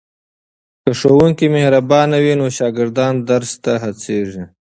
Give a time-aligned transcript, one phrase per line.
[0.83, 4.43] که ښوونکی مهربان وي نو شاګردان درس ته هڅېږي.